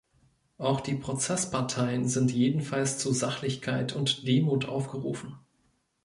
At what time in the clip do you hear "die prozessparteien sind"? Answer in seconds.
0.81-2.31